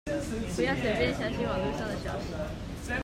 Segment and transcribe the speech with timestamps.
[0.55, 2.33] 不要隨便相信網路上的消息